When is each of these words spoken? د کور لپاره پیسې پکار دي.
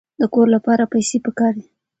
د 0.19 0.21
کور 0.33 0.47
لپاره 0.55 0.91
پیسې 0.93 1.17
پکار 1.25 1.53
دي. 1.61 1.67